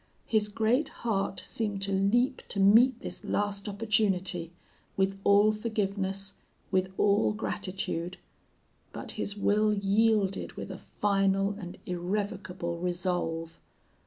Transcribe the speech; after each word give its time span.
His 0.25 0.47
great 0.49 0.89
heart 1.05 1.39
seemed 1.41 1.83
to 1.83 1.91
leap 1.91 2.41
to 2.47 2.59
meet 2.59 3.01
this 3.01 3.23
last 3.23 3.69
opportunity, 3.69 4.51
with 4.97 5.21
all 5.23 5.51
forgiveness, 5.51 6.33
with 6.71 6.91
all 6.97 7.33
gratitude; 7.33 8.17
but 8.93 9.11
his 9.11 9.37
will 9.37 9.71
yielded 9.71 10.53
with 10.53 10.71
a 10.71 10.77
final 10.79 11.51
and 11.55 11.77
irrevocable 11.85 12.79
resolve. 12.79 13.59